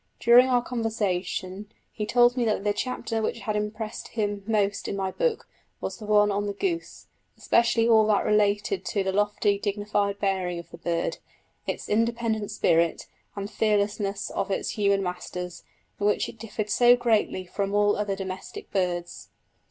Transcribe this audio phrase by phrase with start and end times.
[0.19, 4.95] During our conversation he told me that the chapter which had impressed him most in
[4.95, 5.47] my book
[5.79, 7.05] was the one on the goose,
[7.37, 11.19] especially all that related to the lofty dignified bearing of the bird,
[11.67, 15.61] its independent spirit and fearlessness of its human masters,
[15.99, 19.29] in which it differs so greatly from all other domestic birds.